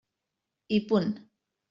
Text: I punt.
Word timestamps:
I 0.69 0.79
punt. 0.87 1.21